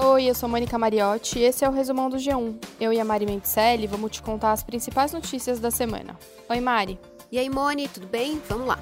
[0.00, 2.56] Oi, eu sou Mônica Mariotti e esse é o resumão do G1.
[2.80, 6.16] Eu e a Mari Menticelli vamos te contar as principais notícias da semana.
[6.48, 7.00] Oi, Mari.
[7.32, 8.40] E aí, Moni, tudo bem?
[8.48, 8.78] Vamos lá.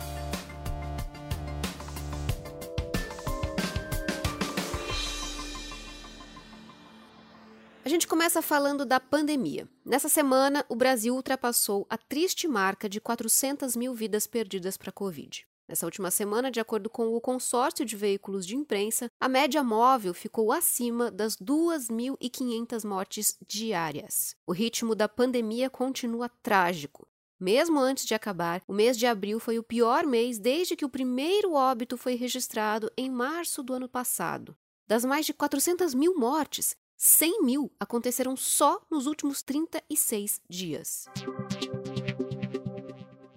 [7.83, 9.67] A gente começa falando da pandemia.
[9.87, 14.93] Nessa semana, o Brasil ultrapassou a triste marca de 400 mil vidas perdidas para a
[14.93, 15.47] Covid.
[15.69, 20.15] Nessa última semana, de acordo com o consórcio de veículos de imprensa, a média móvel
[20.15, 24.37] ficou acima das 2.500 mortes diárias.
[24.47, 27.07] O ritmo da pandemia continua trágico.
[27.39, 30.89] Mesmo antes de acabar, o mês de abril foi o pior mês desde que o
[30.89, 34.57] primeiro óbito foi registrado em março do ano passado.
[34.87, 41.07] Das mais de 400 mil mortes, 100 mil aconteceram só nos últimos 36 dias.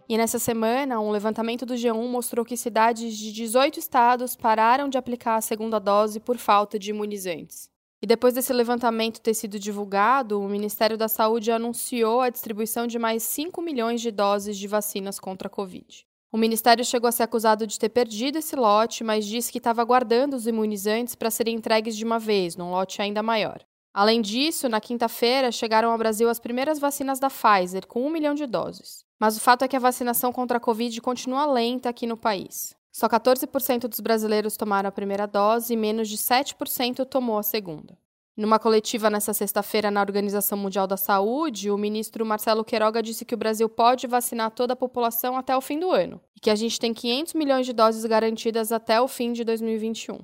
[0.09, 4.97] E nessa semana, um levantamento do G1 mostrou que cidades de 18 estados pararam de
[4.97, 7.69] aplicar a segunda dose por falta de imunizantes.
[8.01, 12.97] E depois desse levantamento ter sido divulgado, o Ministério da Saúde anunciou a distribuição de
[12.97, 16.03] mais 5 milhões de doses de vacinas contra a Covid.
[16.31, 19.83] O Ministério chegou a ser acusado de ter perdido esse lote, mas disse que estava
[19.83, 23.63] aguardando os imunizantes para serem entregues de uma vez, num lote ainda maior.
[23.93, 28.35] Além disso, na quinta-feira chegaram ao Brasil as primeiras vacinas da Pfizer, com um milhão
[28.35, 29.03] de doses.
[29.19, 32.75] Mas o fato é que a vacinação contra a Covid continua lenta aqui no país.
[32.91, 37.97] Só 14% dos brasileiros tomaram a primeira dose e menos de 7% tomou a segunda.
[38.39, 43.35] Numa coletiva nesta sexta-feira na Organização Mundial da Saúde, o ministro Marcelo Queiroga disse que
[43.35, 46.55] o Brasil pode vacinar toda a população até o fim do ano e que a
[46.55, 50.19] gente tem 500 milhões de doses garantidas até o fim de 2021.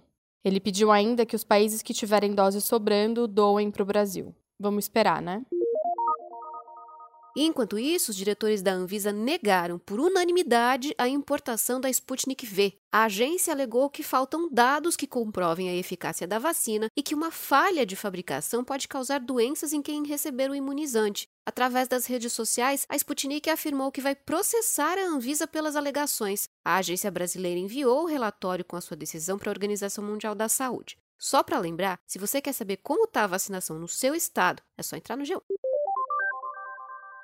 [0.45, 4.35] Ele pediu ainda que os países que tiverem doses sobrando doem para o Brasil.
[4.59, 5.43] Vamos esperar, né?
[7.35, 12.77] Enquanto isso, os diretores da Anvisa negaram por unanimidade a importação da Sputnik V.
[12.93, 17.31] A agência alegou que faltam dados que comprovem a eficácia da vacina e que uma
[17.31, 21.27] falha de fabricação pode causar doenças em quem receber o imunizante.
[21.45, 26.49] Através das redes sociais, a Sputnik afirmou que vai processar a Anvisa pelas alegações.
[26.65, 30.49] A agência brasileira enviou o relatório com a sua decisão para a Organização Mundial da
[30.49, 30.97] Saúde.
[31.19, 34.81] Só para lembrar, se você quer saber como está a vacinação no seu estado, é
[34.81, 35.39] só entrar no G1.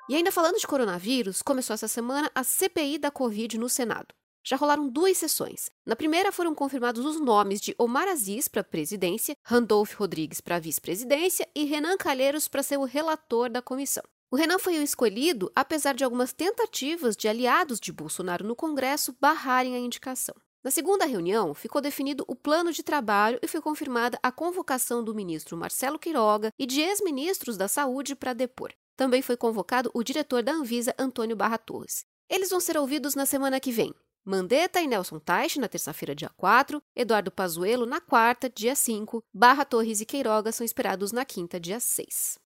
[0.08, 4.14] E ainda falando de coronavírus, começou essa semana a CPI da Covid no Senado.
[4.44, 5.70] Já rolaram duas sessões.
[5.86, 10.56] Na primeira foram confirmados os nomes de Omar Aziz para a presidência, Randolph Rodrigues para
[10.56, 14.02] a vice-presidência e Renan Calheiros para ser o relator da comissão.
[14.32, 19.14] O Renan foi o escolhido, apesar de algumas tentativas de aliados de Bolsonaro no Congresso
[19.20, 20.34] barrarem a indicação.
[20.64, 25.14] Na segunda reunião, ficou definido o plano de trabalho e foi confirmada a convocação do
[25.14, 28.72] ministro Marcelo Quiroga e de ex-ministros da Saúde para depor.
[28.96, 32.04] Também foi convocado o diretor da Anvisa, Antônio Barra Torres.
[32.30, 33.92] Eles vão ser ouvidos na semana que vem.
[34.24, 39.64] Mandetta e Nelson Teich na terça-feira, dia 4, Eduardo Pazuello na quarta, dia 5, Barra
[39.64, 42.38] Torres e Queiroga são esperados na quinta, dia 6.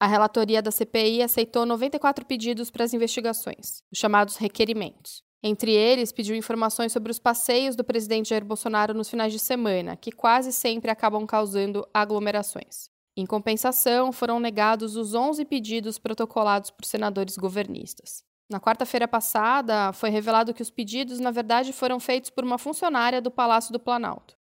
[0.00, 5.22] A relatoria da CPI aceitou 94 pedidos para as investigações, os chamados requerimentos.
[5.40, 9.96] Entre eles, pediu informações sobre os passeios do presidente Jair Bolsonaro nos finais de semana,
[9.96, 12.90] que quase sempre acabam causando aglomerações.
[13.16, 18.24] Em compensação, foram negados os 11 pedidos protocolados por senadores governistas.
[18.50, 23.22] Na quarta-feira passada, foi revelado que os pedidos, na verdade, foram feitos por uma funcionária
[23.22, 24.36] do Palácio do Planalto.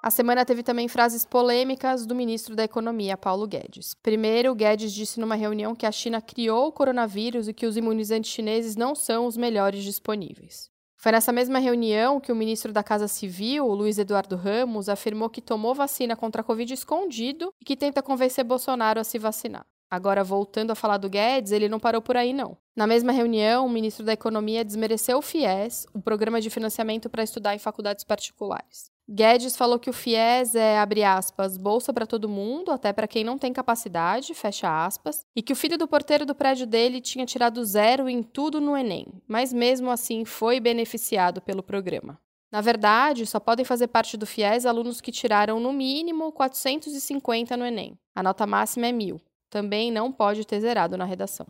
[0.00, 3.94] A semana teve também frases polêmicas do ministro da Economia, Paulo Guedes.
[3.94, 8.30] Primeiro, Guedes disse numa reunião que a China criou o coronavírus e que os imunizantes
[8.30, 10.70] chineses não são os melhores disponíveis.
[10.96, 15.40] Foi nessa mesma reunião que o ministro da Casa Civil, Luiz Eduardo Ramos, afirmou que
[15.40, 19.66] tomou vacina contra a Covid escondido e que tenta convencer Bolsonaro a se vacinar.
[19.92, 22.56] Agora, voltando a falar do Guedes, ele não parou por aí, não.
[22.74, 27.22] Na mesma reunião, o ministro da Economia desmereceu o FIES, o programa de financiamento para
[27.22, 28.90] estudar em faculdades particulares.
[29.06, 33.22] Guedes falou que o FIES é, abre aspas, bolsa para todo mundo, até para quem
[33.22, 37.26] não tem capacidade, fecha aspas, e que o filho do porteiro do prédio dele tinha
[37.26, 42.18] tirado zero em tudo no Enem, mas mesmo assim foi beneficiado pelo programa.
[42.50, 47.66] Na verdade, só podem fazer parte do FIES alunos que tiraram no mínimo 450 no
[47.66, 47.98] Enem.
[48.14, 49.20] A nota máxima é 1000.
[49.52, 51.46] Também não pode ter zerado na redação.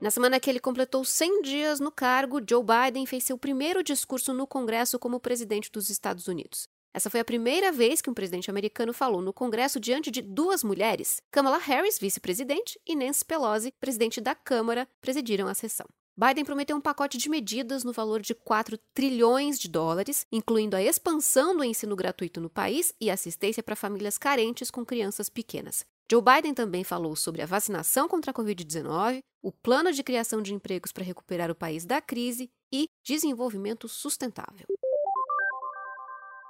[0.00, 4.34] Na semana que ele completou 100 dias no cargo, Joe Biden fez seu primeiro discurso
[4.34, 6.68] no Congresso como presidente dos Estados Unidos.
[6.92, 10.64] Essa foi a primeira vez que um presidente americano falou no Congresso diante de duas
[10.64, 11.22] mulheres.
[11.30, 15.86] Kamala Harris, vice-presidente, e Nancy Pelosi, presidente da Câmara, presidiram a sessão.
[16.20, 20.82] Biden prometeu um pacote de medidas no valor de 4 trilhões de dólares, incluindo a
[20.82, 25.86] expansão do ensino gratuito no país e assistência para famílias carentes com crianças pequenas.
[26.10, 30.52] Joe Biden também falou sobre a vacinação contra a Covid-19, o plano de criação de
[30.52, 34.66] empregos para recuperar o país da crise e desenvolvimento sustentável.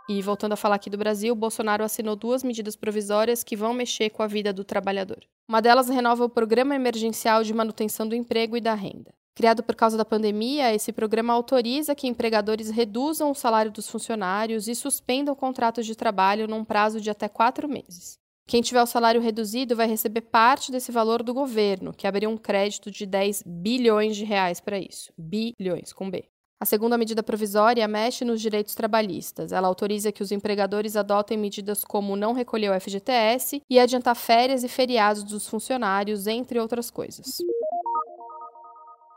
[0.08, 4.08] E voltando a falar aqui do Brasil, Bolsonaro assinou duas medidas provisórias que vão mexer
[4.08, 5.22] com a vida do trabalhador.
[5.46, 9.17] Uma delas renova o Programa Emergencial de Manutenção do Emprego e da Renda.
[9.38, 14.66] Criado por causa da pandemia, esse programa autoriza que empregadores reduzam o salário dos funcionários
[14.66, 18.18] e suspendam contratos de trabalho num prazo de até quatro meses.
[18.48, 22.36] Quem tiver o salário reduzido vai receber parte desse valor do governo, que abriria um
[22.36, 25.12] crédito de 10 bilhões de reais para isso.
[25.16, 26.24] Bilhões, com B.
[26.60, 29.52] A segunda medida provisória mexe nos direitos trabalhistas.
[29.52, 34.64] Ela autoriza que os empregadores adotem medidas como não recolher o FGTS e adiantar férias
[34.64, 37.38] e feriados dos funcionários, entre outras coisas.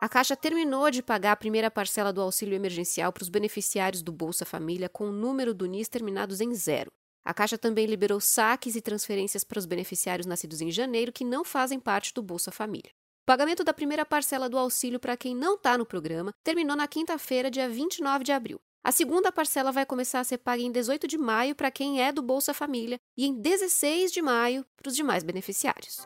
[0.01, 4.11] A Caixa terminou de pagar a primeira parcela do auxílio emergencial para os beneficiários do
[4.11, 6.89] Bolsa Família com o número do NIS terminados em zero.
[7.23, 11.43] A Caixa também liberou saques e transferências para os beneficiários nascidos em janeiro que não
[11.45, 12.89] fazem parte do Bolsa Família.
[13.21, 16.87] O pagamento da primeira parcela do auxílio para quem não está no programa terminou na
[16.87, 18.59] quinta-feira, dia 29 de abril.
[18.83, 22.11] A segunda parcela vai começar a ser paga em 18 de maio para quem é
[22.11, 26.03] do Bolsa Família e em 16 de maio para os demais beneficiários.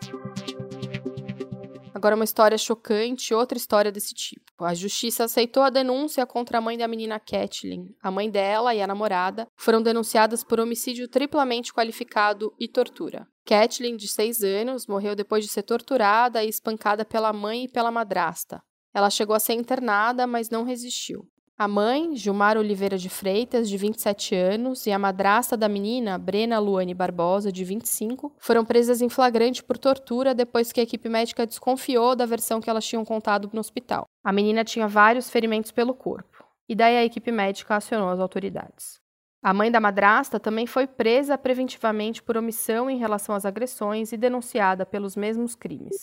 [2.05, 4.63] Agora, uma história chocante, outra história desse tipo.
[4.63, 7.95] A justiça aceitou a denúncia contra a mãe da menina Kathleen.
[7.99, 13.27] A mãe dela e a namorada foram denunciadas por homicídio triplamente qualificado e tortura.
[13.43, 17.89] Kathleen, de 6 anos, morreu depois de ser torturada e espancada pela mãe e pela
[17.89, 18.61] madrasta.
[18.93, 21.27] Ela chegou a ser internada, mas não resistiu.
[21.57, 26.59] A mãe, Gilmar Oliveira de Freitas, de 27 anos, e a madrasta da menina, Brena
[26.59, 31.47] Luane Barbosa, de 25, foram presas em flagrante por tortura depois que a equipe médica
[31.47, 34.05] desconfiou da versão que elas tinham contado no hospital.
[34.21, 38.99] A menina tinha vários ferimentos pelo corpo, e daí a equipe médica acionou as autoridades.
[39.41, 44.17] A mãe da madrasta também foi presa preventivamente por omissão em relação às agressões e
[44.17, 45.95] denunciada pelos mesmos crimes.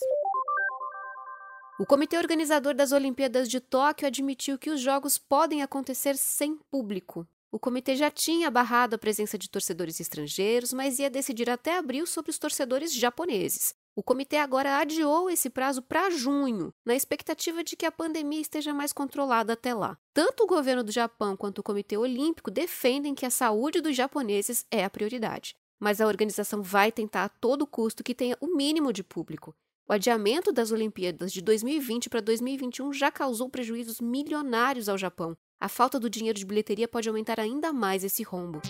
[1.78, 7.26] O comitê organizador das Olimpíadas de Tóquio admitiu que os jogos podem acontecer sem público.
[7.50, 12.06] O comitê já tinha barrado a presença de torcedores estrangeiros, mas ia decidir até abril
[12.06, 13.74] sobre os torcedores japoneses.
[13.96, 18.74] O comitê agora adiou esse prazo para junho, na expectativa de que a pandemia esteja
[18.74, 19.98] mais controlada até lá.
[20.12, 24.66] Tanto o governo do Japão quanto o Comitê Olímpico defendem que a saúde dos japoneses
[24.70, 25.56] é a prioridade.
[25.80, 29.54] Mas a organização vai tentar a todo custo que tenha o mínimo de público.
[29.88, 35.36] O adiamento das Olimpíadas de 2020 para 2021 já causou prejuízos milionários ao Japão.
[35.60, 38.60] A falta do dinheiro de bilheteria pode aumentar ainda mais esse rombo.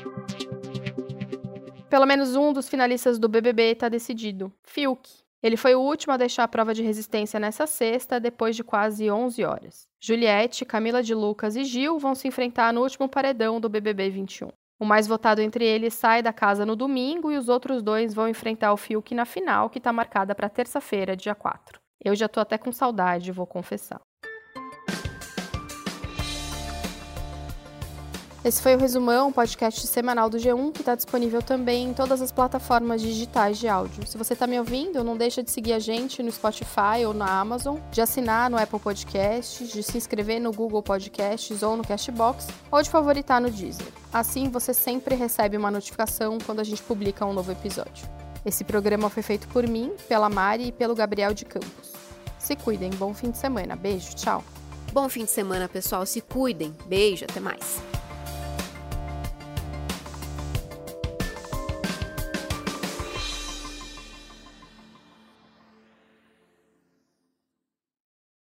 [1.90, 5.06] Pelo menos um dos finalistas do BBB está decidido: Fiuk.
[5.42, 9.10] Ele foi o último a deixar a prova de resistência nessa sexta, depois de quase
[9.10, 9.88] 11 horas.
[10.00, 14.50] Juliette, Camila de Lucas e Gil vão se enfrentar no último paredão do BBB 21.
[14.82, 18.28] O mais votado entre eles sai da casa no domingo e os outros dois vão
[18.28, 21.80] enfrentar o Fiuk na final, que está marcada para terça-feira, dia 4.
[22.04, 24.00] Eu já tô até com saudade, vou confessar.
[28.44, 32.32] Esse foi o Resumão, podcast semanal do G1, que está disponível também em todas as
[32.32, 34.04] plataformas digitais de áudio.
[34.04, 37.38] Se você está me ouvindo, não deixa de seguir a gente no Spotify ou na
[37.38, 42.48] Amazon, de assinar no Apple Podcasts, de se inscrever no Google Podcasts ou no Cashbox,
[42.68, 43.86] ou de favoritar no Deezer.
[44.12, 48.08] Assim, você sempre recebe uma notificação quando a gente publica um novo episódio.
[48.44, 51.92] Esse programa foi feito por mim, pela Mari e pelo Gabriel de Campos.
[52.40, 53.76] Se cuidem, bom fim de semana.
[53.76, 54.42] Beijo, tchau.
[54.92, 56.04] Bom fim de semana, pessoal.
[56.04, 56.74] Se cuidem.
[56.88, 57.80] Beijo, até mais.